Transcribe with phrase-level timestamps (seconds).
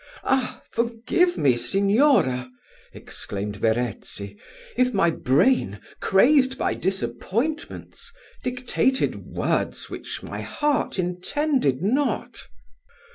[0.23, 0.63] "Ah!
[0.71, 2.49] forgive me, Signora,"
[2.91, 4.35] exclaimed Verezzi,
[4.75, 8.11] "if my brain, crazed by disappointments,
[8.43, 12.47] dictated words which my heart intended not."